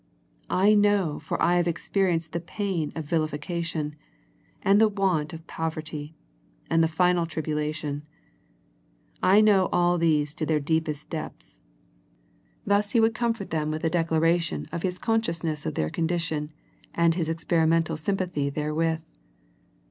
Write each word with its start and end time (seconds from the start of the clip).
I 0.49 0.73
know 0.73 1.19
for 1.19 1.39
I 1.39 1.57
have 1.57 1.67
ex 1.67 1.87
perienced 1.87 2.31
the 2.31 2.39
pain 2.39 2.91
of 2.95 3.05
vilification, 3.05 3.93
and 4.63 4.81
the 4.81 4.89
want 4.89 5.31
of 5.31 5.45
poverty, 5.45 6.15
and 6.71 6.83
the 6.83 6.87
final 6.87 7.27
tribulation. 7.27 8.01
I 9.21 9.41
know 9.41 9.69
all 9.71 9.99
these 9.99 10.33
to 10.33 10.45
their 10.47 10.59
deepest 10.59 11.11
depths. 11.11 11.59
Thus 12.65 12.93
He 12.93 12.99
The 12.99 13.05
Smyrna 13.05 13.05
Letter 13.05 13.07
63 13.09 13.09
would 13.09 13.13
comfort 13.13 13.49
them 13.51 13.69
with 13.71 13.83
a 13.85 13.89
declaration 13.91 14.67
of 14.71 14.81
His 14.81 14.97
consciousness 14.97 15.67
of 15.67 15.75
their 15.75 15.91
condition, 15.91 16.51
and 16.95 17.13
His 17.13 17.29
ex 17.29 17.45
perimental 17.45 17.95
sympathy 17.99 18.49
therewith. 18.49 19.01